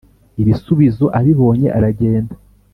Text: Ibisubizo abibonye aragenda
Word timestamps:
Ibisubizo 0.41 1.05
abibonye 1.19 1.67
aragenda 1.77 2.33